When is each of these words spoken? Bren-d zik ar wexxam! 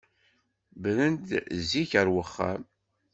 Bren-d 0.81 1.29
zik 1.67 1.91
ar 1.99 2.07
wexxam! 2.15 2.61